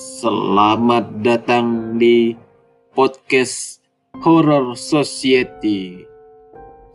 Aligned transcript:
Selamat 0.00 1.20
datang 1.20 2.00
di 2.00 2.32
podcast 2.96 3.84
Horror 4.24 4.72
Society. 4.72 6.08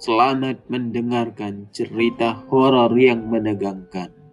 Selamat 0.01 0.65
mendengarkan 0.73 1.69
cerita 1.69 2.33
horor 2.49 2.89
yang 2.97 3.29
menegangkan. 3.29 4.24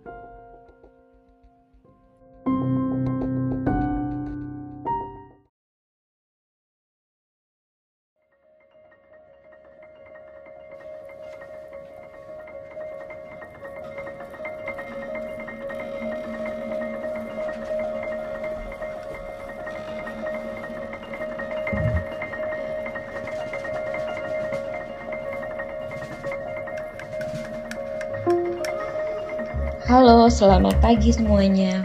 Halo, 29.92 30.24
selamat 30.32 30.80
pagi 30.80 31.12
semuanya. 31.12 31.84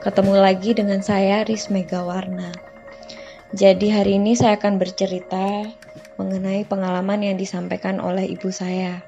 Ketemu 0.00 0.40
lagi 0.40 0.72
dengan 0.72 1.04
saya 1.04 1.44
Riz 1.44 1.68
Megawarna. 1.68 2.48
Jadi 3.52 3.92
hari 3.92 4.16
ini 4.16 4.32
saya 4.32 4.56
akan 4.56 4.80
bercerita 4.80 5.68
mengenai 6.16 6.64
pengalaman 6.64 7.20
yang 7.20 7.36
disampaikan 7.36 8.00
oleh 8.00 8.24
ibu 8.24 8.48
saya. 8.48 9.04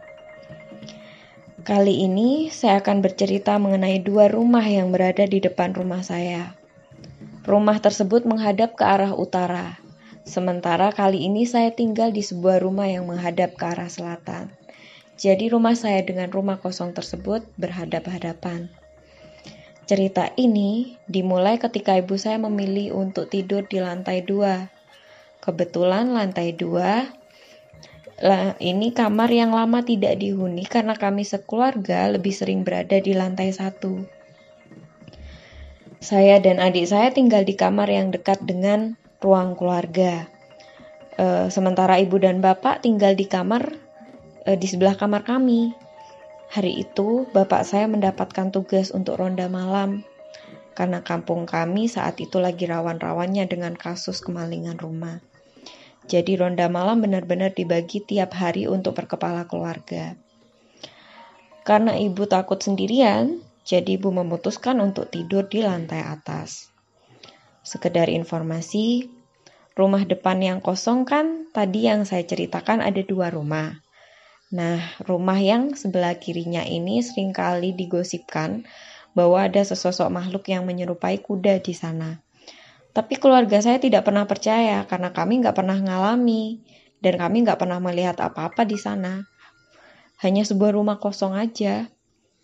Kali 1.65 2.05
ini 2.05 2.53
saya 2.53 2.85
akan 2.85 3.01
bercerita 3.01 3.57
mengenai 3.57 4.05
dua 4.05 4.29
rumah 4.29 4.69
yang 4.69 4.93
berada 4.93 5.25
di 5.25 5.41
depan 5.41 5.73
rumah 5.73 6.05
saya. 6.05 6.53
Rumah 7.49 7.81
tersebut 7.81 8.29
menghadap 8.29 8.77
ke 8.77 8.85
arah 8.85 9.17
utara, 9.17 9.81
sementara 10.29 10.93
kali 10.93 11.25
ini 11.25 11.49
saya 11.49 11.73
tinggal 11.73 12.13
di 12.13 12.21
sebuah 12.21 12.61
rumah 12.61 12.93
yang 12.93 13.09
menghadap 13.09 13.57
ke 13.57 13.65
arah 13.65 13.89
selatan. 13.89 14.53
Jadi 15.19 15.51
rumah 15.51 15.75
saya 15.75 15.99
dengan 16.07 16.31
rumah 16.31 16.63
kosong 16.63 16.95
tersebut 16.95 17.43
berhadap-hadapan. 17.59 18.71
Cerita 19.91 20.31
ini 20.39 20.95
dimulai 21.11 21.59
ketika 21.59 21.99
ibu 21.99 22.15
saya 22.15 22.39
memilih 22.39 22.95
untuk 22.95 23.27
tidur 23.27 23.67
di 23.67 23.83
lantai 23.83 24.23
dua. 24.23 24.71
Kebetulan 25.43 26.15
lantai 26.15 26.55
dua 26.55 27.19
ini 28.59 28.91
kamar 28.91 29.31
yang 29.31 29.55
lama 29.55 29.87
tidak 29.87 30.19
dihuni 30.19 30.67
karena 30.67 30.99
kami 30.99 31.23
sekeluarga 31.23 32.11
lebih 32.11 32.35
sering 32.35 32.67
berada 32.67 32.99
di 32.99 33.15
lantai 33.15 33.55
satu. 33.55 34.03
Saya 35.99 36.39
dan 36.43 36.59
adik 36.59 36.87
saya 36.87 37.11
tinggal 37.11 37.43
di 37.43 37.55
kamar 37.59 37.91
yang 37.91 38.11
dekat 38.11 38.43
dengan 38.43 38.99
ruang 39.19 39.59
keluarga. 39.59 40.27
E, 41.19 41.51
sementara 41.51 41.99
ibu 41.99 42.19
dan 42.23 42.39
bapak 42.39 42.87
tinggal 42.87 43.19
di 43.19 43.27
kamar 43.27 43.75
e, 44.45 44.55
di 44.59 44.67
sebelah 44.69 44.95
kamar 44.95 45.25
kami. 45.25 45.73
Hari 46.53 46.85
itu, 46.85 47.27
bapak 47.31 47.65
saya 47.65 47.87
mendapatkan 47.91 48.53
tugas 48.53 48.93
untuk 48.93 49.19
ronda 49.21 49.47
malam 49.47 50.05
karena 50.79 51.03
kampung 51.03 51.43
kami 51.43 51.91
saat 51.91 52.23
itu 52.23 52.39
lagi 52.39 52.71
rawan-rawannya 52.71 53.51
dengan 53.51 53.75
kasus 53.75 54.23
kemalingan 54.23 54.79
rumah. 54.79 55.19
Jadi 56.07 56.39
ronda 56.39 56.71
malam 56.71 57.03
benar-benar 57.03 57.51
dibagi 57.51 57.99
tiap 57.99 58.31
hari 58.39 58.71
untuk 58.71 58.95
berkepala 58.95 59.51
keluarga. 59.51 60.15
Karena 61.67 61.99
ibu 61.99 62.31
takut 62.31 62.63
sendirian, 62.63 63.43
jadi 63.67 63.99
ibu 63.99 64.15
memutuskan 64.15 64.79
untuk 64.79 65.11
tidur 65.11 65.51
di 65.51 65.67
lantai 65.67 66.01
atas. 66.01 66.71
Sekedar 67.67 68.07
informasi, 68.09 69.11
rumah 69.75 70.07
depan 70.07 70.41
yang 70.41 70.59
kosong 70.63 71.05
kan 71.05 71.51
tadi 71.51 71.91
yang 71.91 72.07
saya 72.07 72.23
ceritakan 72.23 72.81
ada 72.81 73.03
dua 73.03 73.35
rumah. 73.35 73.83
Nah, 74.49 74.81
rumah 75.05 75.37
yang 75.37 75.77
sebelah 75.77 76.17
kirinya 76.17 76.65
ini 76.65 77.05
sering 77.05 77.37
kali 77.37 77.77
digosipkan 77.77 78.65
bahwa 79.13 79.45
ada 79.45 79.61
sesosok 79.61 80.09
makhluk 80.09 80.49
yang 80.49 80.65
menyerupai 80.65 81.21
kuda 81.21 81.61
di 81.61 81.77
sana. 81.77 82.25
Tapi 82.97 83.21
keluarga 83.21 83.61
saya 83.61 83.77
tidak 83.77 84.09
pernah 84.09 84.25
percaya 84.25 84.89
karena 84.89 85.13
kami 85.13 85.45
nggak 85.45 85.53
pernah 85.53 85.77
ngalami 85.77 86.65
dan 87.05 87.21
kami 87.21 87.45
nggak 87.45 87.61
pernah 87.61 87.77
melihat 87.79 88.17
apa-apa 88.19 88.65
di 88.65 88.81
sana. 88.81 89.29
Hanya 90.25 90.43
sebuah 90.49 90.75
rumah 90.75 90.97
kosong 90.97 91.37
aja 91.37 91.87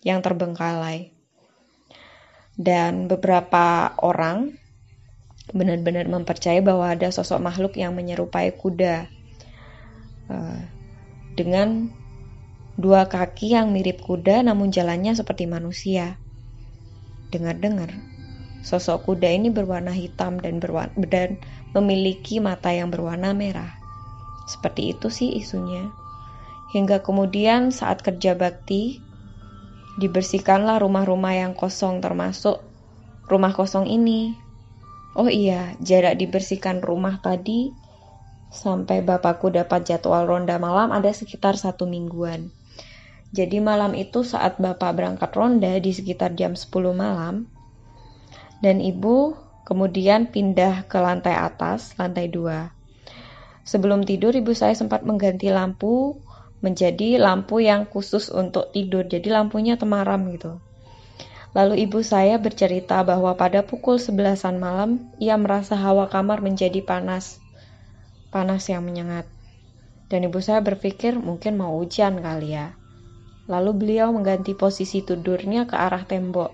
yang 0.04 0.21
terbengkalai. 0.21 1.10
Dan 2.54 3.10
beberapa 3.10 3.97
orang 3.98 4.54
benar-benar 5.50 6.06
mempercayai 6.06 6.62
bahwa 6.62 6.86
ada 6.86 7.10
sosok 7.10 7.41
makhluk 7.42 7.75
yang 7.81 7.97
menyerupai 7.97 8.54
kuda. 8.54 9.10
Uh, 10.31 10.84
dengan 11.34 11.91
dua 12.75 13.06
kaki 13.06 13.55
yang 13.55 13.71
mirip 13.71 14.03
kuda 14.03 14.43
namun 14.43 14.75
jalannya 14.75 15.15
seperti 15.15 15.47
manusia. 15.47 16.19
Dengar-dengar, 17.31 17.91
sosok 18.62 19.11
kuda 19.11 19.31
ini 19.31 19.50
berwarna 19.50 19.91
hitam 19.91 20.39
dan, 20.39 20.62
berwarna, 20.62 20.95
dan 21.06 21.39
memiliki 21.75 22.39
mata 22.39 22.71
yang 22.71 22.91
berwarna 22.91 23.34
merah. 23.34 23.75
Seperti 24.47 24.95
itu 24.95 25.11
sih 25.11 25.34
isunya. 25.34 25.91
Hingga 26.75 27.03
kemudian 27.06 27.71
saat 27.71 28.03
kerja 28.03 28.34
bakti, 28.34 28.99
dibersihkanlah 29.99 30.83
rumah-rumah 30.83 31.34
yang 31.39 31.53
kosong 31.55 32.03
termasuk 32.03 32.62
rumah 33.31 33.55
kosong 33.55 33.87
ini. 33.87 34.34
Oh 35.15 35.31
iya, 35.31 35.78
jarak 35.78 36.19
dibersihkan 36.19 36.83
rumah 36.83 37.22
tadi 37.22 37.71
sampai 38.54 39.03
bapakku 39.03 39.50
dapat 39.50 39.82
jadwal 39.82 40.25
ronda 40.25 40.56
malam 40.62 40.94
ada 40.94 41.10
sekitar 41.10 41.59
satu 41.59 41.91
mingguan. 41.91 42.54
Jadi 43.34 43.59
malam 43.59 43.98
itu 43.98 44.22
saat 44.22 44.62
bapak 44.62 44.94
berangkat 44.94 45.34
ronda 45.34 45.75
di 45.82 45.91
sekitar 45.91 46.38
jam 46.38 46.54
10 46.54 46.70
malam, 46.94 47.50
dan 48.62 48.78
ibu 48.78 49.34
kemudian 49.66 50.31
pindah 50.31 50.87
ke 50.87 51.03
lantai 51.03 51.34
atas, 51.34 51.98
lantai 51.98 52.31
dua. 52.31 52.70
Sebelum 53.66 54.06
tidur 54.06 54.31
ibu 54.31 54.54
saya 54.54 54.78
sempat 54.78 55.03
mengganti 55.03 55.50
lampu 55.50 56.15
menjadi 56.62 57.19
lampu 57.19 57.59
yang 57.59 57.91
khusus 57.91 58.31
untuk 58.31 58.71
tidur, 58.71 59.03
jadi 59.04 59.34
lampunya 59.34 59.75
temaram 59.75 60.31
gitu. 60.31 60.62
Lalu 61.59 61.91
ibu 61.91 62.06
saya 62.06 62.38
bercerita 62.38 63.03
bahwa 63.03 63.34
pada 63.34 63.66
pukul 63.66 63.98
11-an 63.98 64.62
malam 64.62 64.91
ia 65.19 65.34
merasa 65.34 65.75
hawa 65.75 66.06
kamar 66.06 66.38
menjadi 66.38 66.82
panas 66.82 67.44
panas 68.34 68.67
yang 68.67 68.83
menyengat. 68.83 69.31
Dan 70.11 70.27
ibu 70.27 70.43
saya 70.43 70.59
berpikir 70.59 71.15
mungkin 71.15 71.55
mau 71.55 71.78
hujan 71.78 72.19
kali 72.19 72.59
ya. 72.59 72.75
Lalu 73.47 73.71
beliau 73.78 74.11
mengganti 74.11 74.59
posisi 74.59 75.06
tidurnya 75.06 75.71
ke 75.71 75.78
arah 75.78 76.03
tembok. 76.03 76.50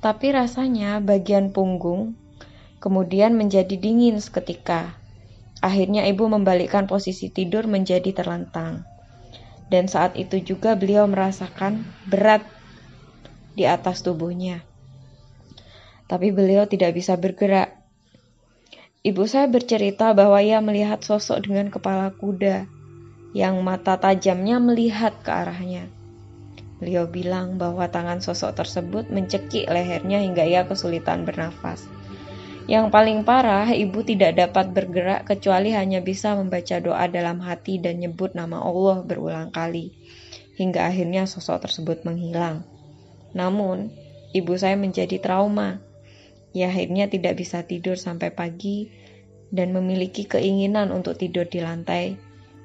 Tapi 0.00 0.32
rasanya 0.32 1.04
bagian 1.04 1.52
punggung 1.52 2.16
kemudian 2.80 3.36
menjadi 3.36 3.76
dingin 3.76 4.16
seketika. 4.24 4.96
Akhirnya 5.60 6.06
ibu 6.06 6.24
membalikkan 6.30 6.88
posisi 6.88 7.28
tidur 7.28 7.68
menjadi 7.68 8.14
terlentang. 8.16 8.88
Dan 9.68 9.84
saat 9.84 10.16
itu 10.16 10.40
juga 10.40 10.78
beliau 10.78 11.04
merasakan 11.04 11.84
berat 12.08 12.40
di 13.52 13.68
atas 13.68 14.00
tubuhnya. 14.00 14.64
Tapi 16.08 16.32
beliau 16.32 16.64
tidak 16.64 16.96
bisa 16.96 17.20
bergerak 17.20 17.77
Ibu 18.98 19.30
saya 19.30 19.46
bercerita 19.46 20.10
bahwa 20.10 20.42
ia 20.42 20.58
melihat 20.58 20.98
sosok 21.06 21.46
dengan 21.46 21.70
kepala 21.70 22.10
kuda 22.18 22.66
yang 23.30 23.62
mata 23.62 23.94
tajamnya 23.94 24.58
melihat 24.58 25.14
ke 25.22 25.30
arahnya. 25.30 25.86
Beliau 26.82 27.06
bilang 27.06 27.62
bahwa 27.62 27.86
tangan 27.86 28.18
sosok 28.18 28.58
tersebut 28.58 29.06
mencekik 29.06 29.70
lehernya 29.70 30.18
hingga 30.18 30.42
ia 30.42 30.66
kesulitan 30.66 31.22
bernafas. 31.22 31.86
Yang 32.66 32.90
paling 32.90 33.22
parah, 33.22 33.70
ibu 33.70 34.02
tidak 34.02 34.34
dapat 34.34 34.74
bergerak 34.74 35.30
kecuali 35.30 35.72
hanya 35.78 36.02
bisa 36.02 36.34
membaca 36.34 36.82
doa 36.82 37.06
dalam 37.06 37.38
hati 37.38 37.78
dan 37.78 38.02
nyebut 38.02 38.34
nama 38.34 38.58
Allah 38.60 39.06
berulang 39.06 39.54
kali, 39.54 39.94
hingga 40.58 40.90
akhirnya 40.90 41.24
sosok 41.30 41.70
tersebut 41.70 42.02
menghilang. 42.02 42.66
Namun, 43.30 43.94
ibu 44.34 44.52
saya 44.58 44.74
menjadi 44.74 45.22
trauma 45.22 45.80
ia 46.56 46.72
akhirnya 46.72 47.10
tidak 47.12 47.36
bisa 47.36 47.64
tidur 47.64 48.00
sampai 48.00 48.32
pagi 48.32 48.88
dan 49.52 49.72
memiliki 49.72 50.28
keinginan 50.28 50.92
untuk 50.92 51.16
tidur 51.20 51.48
di 51.48 51.60
lantai 51.60 52.16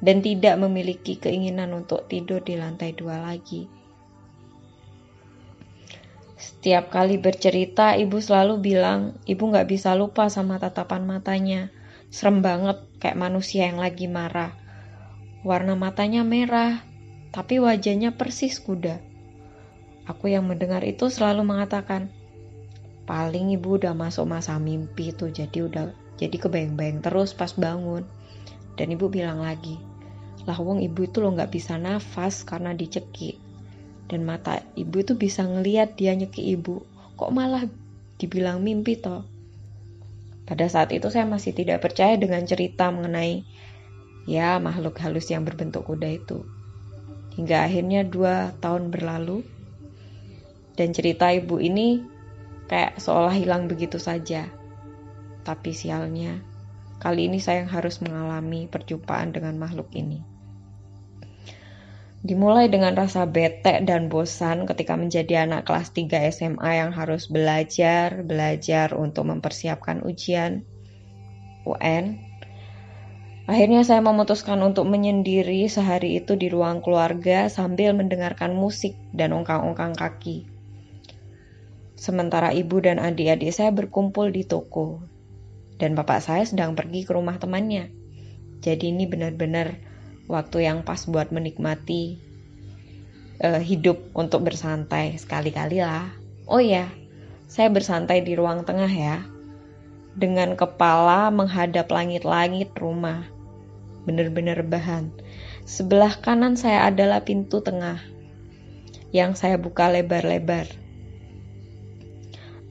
dan 0.04 0.20
tidak 0.20 0.60
memiliki 0.60 1.16
keinginan 1.16 1.72
untuk 1.72 2.12
tidur 2.12 2.44
di 2.44 2.60
lantai 2.60 2.92
dua 2.92 3.24
lagi. 3.24 3.72
Setiap 6.36 6.92
kali 6.92 7.16
bercerita, 7.16 7.96
ibu 7.96 8.20
selalu 8.20 8.60
bilang, 8.60 9.16
ibu 9.24 9.48
gak 9.48 9.64
bisa 9.64 9.96
lupa 9.96 10.28
sama 10.28 10.60
tatapan 10.60 11.08
matanya. 11.08 11.72
Serem 12.12 12.44
banget, 12.44 12.84
kayak 13.00 13.16
manusia 13.16 13.72
yang 13.72 13.80
lagi 13.80 14.12
marah. 14.12 14.52
Warna 15.48 15.80
matanya 15.80 16.28
merah, 16.28 16.84
tapi 17.32 17.64
wajahnya 17.64 18.20
persis 18.20 18.60
kuda. 18.60 19.00
Aku 20.04 20.28
yang 20.28 20.44
mendengar 20.44 20.84
itu 20.84 21.08
selalu 21.08 21.48
mengatakan, 21.48 22.12
paling 23.04 23.56
ibu 23.56 23.80
udah 23.80 23.92
masuk 23.96 24.28
masa 24.28 24.56
mimpi 24.60 25.12
tuh 25.12 25.30
jadi 25.32 25.68
udah 25.68 25.86
jadi 26.16 26.36
kebayang-bayang 26.38 27.04
terus 27.04 27.36
pas 27.36 27.52
bangun. 27.56 28.06
Dan 28.74 28.90
ibu 28.90 29.06
bilang 29.06 29.44
lagi 29.44 29.78
lah 30.44 30.60
wong 30.60 30.84
ibu 30.84 31.08
itu 31.08 31.24
lo 31.24 31.32
nggak 31.32 31.52
bisa 31.52 31.80
nafas 31.80 32.44
karena 32.44 32.76
dicekik. 32.76 33.40
Dan 34.12 34.28
mata 34.28 34.60
ibu 34.76 35.00
itu 35.00 35.16
bisa 35.16 35.48
ngeliat 35.48 35.96
dia 35.96 36.12
nyekik 36.14 36.44
ibu. 36.44 36.84
Kok 37.16 37.32
malah 37.32 37.64
dibilang 38.20 38.60
mimpi 38.60 39.00
toh? 39.00 39.24
Pada 40.44 40.68
saat 40.68 40.92
itu 40.92 41.08
saya 41.08 41.24
masih 41.24 41.56
tidak 41.56 41.80
percaya 41.80 42.20
dengan 42.20 42.44
cerita 42.44 42.92
mengenai 42.92 43.48
ya 44.28 44.60
makhluk 44.60 45.00
halus 45.00 45.32
yang 45.32 45.48
berbentuk 45.48 45.88
kuda 45.88 46.20
itu. 46.20 46.44
Hingga 47.40 47.64
akhirnya 47.64 48.04
dua 48.04 48.52
tahun 48.60 48.92
berlalu 48.92 49.48
dan 50.76 50.92
cerita 50.92 51.32
ibu 51.32 51.64
ini 51.64 52.04
kayak 52.68 53.00
seolah 53.00 53.34
hilang 53.36 53.68
begitu 53.68 54.00
saja. 54.00 54.48
Tapi 55.44 55.76
sialnya, 55.76 56.40
kali 57.04 57.28
ini 57.28 57.44
saya 57.44 57.68
yang 57.68 57.72
harus 57.72 58.00
mengalami 58.00 58.72
perjumpaan 58.72 59.36
dengan 59.36 59.60
makhluk 59.60 59.92
ini. 59.92 60.24
Dimulai 62.24 62.72
dengan 62.72 62.96
rasa 62.96 63.28
bete 63.28 63.84
dan 63.84 64.08
bosan 64.08 64.64
ketika 64.64 64.96
menjadi 64.96 65.44
anak 65.44 65.68
kelas 65.68 65.92
3 65.92 66.32
SMA 66.32 66.72
yang 66.80 66.96
harus 66.96 67.28
belajar, 67.28 68.24
belajar 68.24 68.96
untuk 68.96 69.28
mempersiapkan 69.28 70.08
ujian 70.08 70.64
UN. 71.68 72.16
Akhirnya 73.44 73.84
saya 73.84 74.00
memutuskan 74.00 74.64
untuk 74.64 74.88
menyendiri 74.88 75.68
sehari 75.68 76.16
itu 76.16 76.40
di 76.40 76.48
ruang 76.48 76.80
keluarga 76.80 77.52
sambil 77.52 77.92
mendengarkan 77.92 78.56
musik 78.56 78.96
dan 79.12 79.36
ongkang-ongkang 79.36 79.92
kaki. 79.92 80.53
Sementara 82.04 82.52
ibu 82.52 82.84
dan 82.84 83.00
adik-adik 83.00 83.56
saya 83.56 83.72
berkumpul 83.72 84.28
di 84.28 84.44
toko. 84.44 85.08
Dan 85.80 85.96
bapak 85.96 86.20
saya 86.20 86.44
sedang 86.44 86.76
pergi 86.76 87.08
ke 87.08 87.16
rumah 87.16 87.40
temannya. 87.40 87.96
Jadi 88.60 88.92
ini 88.92 89.08
benar-benar 89.08 89.80
waktu 90.28 90.68
yang 90.68 90.84
pas 90.84 91.08
buat 91.08 91.32
menikmati 91.32 92.20
uh, 93.40 93.64
hidup 93.64 94.12
untuk 94.20 94.44
bersantai 94.44 95.16
sekali-kali 95.16 95.80
lah. 95.80 96.12
Oh 96.44 96.60
ya, 96.60 96.92
saya 97.48 97.72
bersantai 97.72 98.20
di 98.20 98.36
ruang 98.36 98.68
tengah 98.68 98.92
ya. 98.92 99.24
Dengan 100.12 100.60
kepala 100.60 101.32
menghadap 101.32 101.88
langit-langit 101.88 102.76
rumah. 102.84 103.32
Benar-benar 104.04 104.60
bahan. 104.68 105.08
Sebelah 105.64 106.20
kanan 106.20 106.60
saya 106.60 106.84
adalah 106.84 107.24
pintu 107.24 107.64
tengah 107.64 108.04
yang 109.16 109.40
saya 109.40 109.56
buka 109.56 109.88
lebar-lebar 109.88 110.83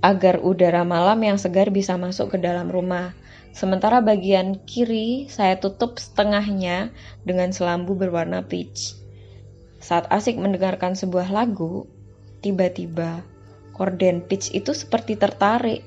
agar 0.02 0.42
udara 0.42 0.82
malam 0.82 1.22
yang 1.22 1.38
segar 1.38 1.70
bisa 1.70 1.94
masuk 1.94 2.34
ke 2.34 2.38
dalam 2.42 2.66
rumah. 2.66 3.14
Sementara 3.54 4.02
bagian 4.02 4.58
kiri 4.66 5.30
saya 5.30 5.56
tutup 5.62 6.02
setengahnya 6.02 6.90
dengan 7.22 7.54
selambu 7.54 7.94
berwarna 7.94 8.42
peach. 8.42 8.98
Saat 9.78 10.10
asik 10.10 10.42
mendengarkan 10.42 10.98
sebuah 10.98 11.30
lagu, 11.30 11.86
tiba-tiba 12.42 13.22
korden 13.76 14.26
peach 14.26 14.50
itu 14.50 14.74
seperti 14.74 15.14
tertarik. 15.14 15.86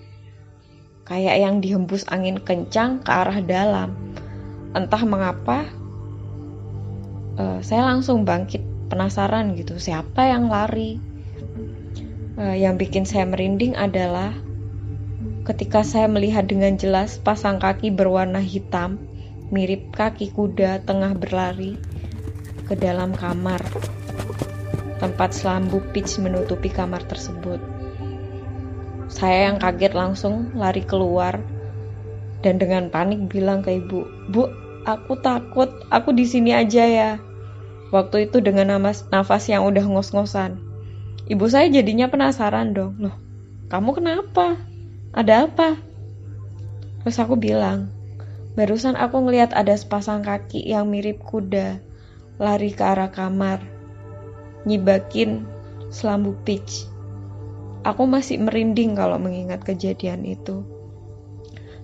Kayak 1.06 1.36
yang 1.38 1.56
dihembus 1.62 2.08
angin 2.10 2.42
kencang 2.42 3.04
ke 3.06 3.12
arah 3.12 3.40
dalam. 3.44 3.94
Entah 4.74 5.04
mengapa, 5.06 5.70
uh, 7.38 7.60
saya 7.62 7.86
langsung 7.86 8.26
bangkit 8.26 8.62
penasaran 8.90 9.54
gitu, 9.58 9.78
siapa 9.78 10.28
yang 10.28 10.50
lari? 10.50 11.15
Uh, 12.40 12.56
yang 12.56 12.76
bikin 12.76 13.08
saya 13.08 13.24
merinding 13.28 13.76
adalah 13.76 14.36
ketika 15.46 15.86
saya 15.86 16.10
melihat 16.10 16.50
dengan 16.50 16.76
jelas 16.76 17.22
pasang 17.22 17.62
kaki 17.62 17.94
berwarna 17.94 18.42
hitam 18.42 18.98
mirip 19.54 19.94
kaki 19.94 20.34
kuda 20.34 20.82
tengah 20.84 21.14
berlari 21.14 21.78
ke 22.66 22.74
dalam 22.74 23.14
kamar. 23.14 23.62
Tempat 24.98 25.38
selambu 25.38 25.84
pitch 25.94 26.18
menutupi 26.18 26.72
kamar 26.72 27.06
tersebut. 27.06 27.62
Saya 29.06 29.52
yang 29.52 29.62
kaget 29.62 29.94
langsung 29.94 30.56
lari 30.58 30.82
keluar 30.82 31.38
dan 32.42 32.58
dengan 32.58 32.90
panik 32.90 33.30
bilang 33.30 33.62
ke 33.62 33.78
ibu, 33.78 34.08
"Bu, 34.34 34.50
aku 34.82 35.14
takut, 35.22 35.70
aku 35.94 36.10
di 36.16 36.26
sini 36.26 36.58
aja 36.58 36.84
ya." 36.90 37.12
Waktu 37.94 38.28
itu 38.28 38.42
dengan 38.42 38.82
nafas 39.14 39.46
yang 39.46 39.62
udah 39.62 39.86
ngos-ngosan. 39.86 40.65
Ibu 41.26 41.46
saya 41.50 41.66
jadinya 41.74 42.06
penasaran 42.06 42.78
dong, 42.78 43.02
loh 43.02 43.26
kamu 43.66 43.98
kenapa? 43.98 44.62
Ada 45.10 45.50
apa? 45.50 45.74
Terus 47.02 47.18
aku 47.18 47.34
bilang, 47.34 47.90
barusan 48.54 48.94
aku 48.94 49.26
ngelihat 49.26 49.58
ada 49.58 49.74
sepasang 49.74 50.22
kaki 50.22 50.62
yang 50.70 50.86
mirip 50.94 51.18
kuda 51.26 51.82
lari 52.38 52.70
ke 52.70 52.84
arah 52.86 53.10
kamar, 53.10 53.66
nyibakin 54.70 55.50
selambu 55.90 56.38
pitch. 56.46 56.86
Aku 57.82 58.06
masih 58.06 58.38
merinding 58.38 58.94
kalau 58.94 59.18
mengingat 59.18 59.66
kejadian 59.66 60.26
itu. 60.30 60.62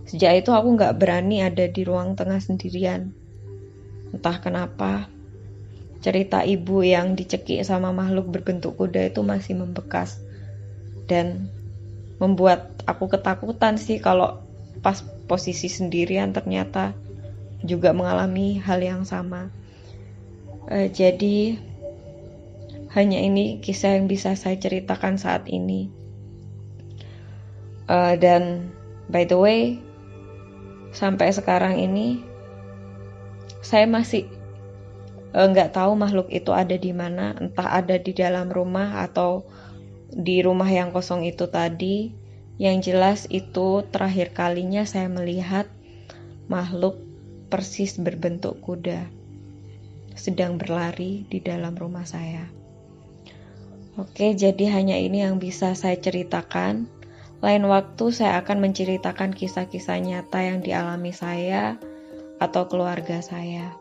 Sejak 0.05 0.45
itu 0.45 0.53
aku 0.53 0.77
gak 0.77 1.01
berani 1.01 1.41
ada 1.41 1.65
di 1.65 1.81
ruang 1.81 2.13
tengah 2.13 2.41
sendirian. 2.41 3.09
Entah 4.13 4.37
kenapa, 4.37 5.09
cerita 6.01 6.41
ibu 6.41 6.81
yang 6.81 7.13
dicekik 7.13 7.61
sama 7.61 7.93
makhluk 7.93 8.33
berbentuk 8.33 8.73
kuda 8.75 9.13
itu 9.13 9.21
masih 9.21 9.53
membekas 9.61 10.17
dan 11.05 11.53
membuat 12.17 12.81
aku 12.89 13.09
ketakutan 13.09 13.77
sih 13.77 14.01
kalau 14.01 14.41
pas 14.81 15.01
posisi 15.29 15.69
sendirian 15.69 16.33
ternyata 16.33 16.97
juga 17.61 17.93
mengalami 17.93 18.57
hal 18.57 18.81
yang 18.81 19.05
sama. 19.05 19.53
Uh, 20.65 20.89
jadi 20.89 21.61
hanya 22.91 23.21
ini 23.21 23.61
kisah 23.61 23.95
yang 23.97 24.09
bisa 24.09 24.33
saya 24.33 24.57
ceritakan 24.57 25.21
saat 25.21 25.45
ini. 25.47 25.93
Uh, 27.85 28.17
dan 28.17 28.73
by 29.05 29.25
the 29.29 29.37
way, 29.37 29.77
sampai 30.91 31.29
sekarang 31.29 31.77
ini 31.77 32.25
saya 33.61 33.85
masih 33.85 34.40
nggak 35.31 35.75
tahu 35.75 35.95
makhluk 35.95 36.27
itu 36.27 36.51
ada 36.51 36.75
di 36.75 36.91
mana, 36.91 37.31
entah 37.39 37.71
ada 37.71 37.95
di 37.95 38.11
dalam 38.11 38.51
rumah 38.51 39.03
atau 39.03 39.47
di 40.11 40.43
rumah 40.43 40.67
yang 40.67 40.91
kosong 40.91 41.23
itu 41.23 41.47
tadi. 41.47 42.11
Yang 42.61 42.93
jelas 42.93 43.19
itu 43.33 43.81
terakhir 43.89 44.37
kalinya 44.37 44.85
saya 44.85 45.09
melihat 45.09 45.65
makhluk 46.45 46.99
persis 47.49 47.97
berbentuk 47.97 48.61
kuda 48.61 49.09
sedang 50.13 50.61
berlari 50.61 51.25
di 51.25 51.41
dalam 51.41 51.73
rumah 51.73 52.05
saya. 52.05 52.45
Oke, 53.97 54.37
jadi 54.37 54.71
hanya 54.71 54.95
ini 54.95 55.25
yang 55.25 55.41
bisa 55.41 55.73
saya 55.73 55.97
ceritakan. 55.97 56.85
Lain 57.41 57.65
waktu 57.65 58.13
saya 58.13 58.37
akan 58.39 58.61
menceritakan 58.61 59.33
kisah-kisah 59.33 59.97
nyata 59.97 60.45
yang 60.45 60.61
dialami 60.61 61.09
saya 61.11 61.81
atau 62.37 62.69
keluarga 62.69 63.19
saya. 63.25 63.80